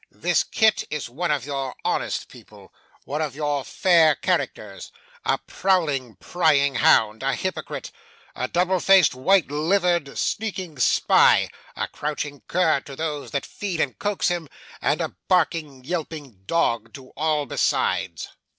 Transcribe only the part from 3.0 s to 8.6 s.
one of your fair characters; a prowling prying hound; a hypocrite; a